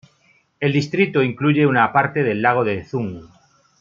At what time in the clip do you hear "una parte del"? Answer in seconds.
1.67-2.41